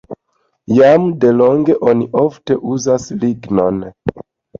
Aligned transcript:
Jam 0.77 1.03
delonge 1.25 1.75
oni 1.91 2.07
ofte 2.21 2.57
uzas 2.77 3.05
lignon. 3.25 3.79